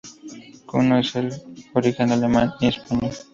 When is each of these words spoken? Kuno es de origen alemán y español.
Kuno 0.65 0.97
es 0.97 1.13
de 1.13 1.31
origen 1.75 2.11
alemán 2.11 2.53
y 2.59 2.69
español. 2.69 3.11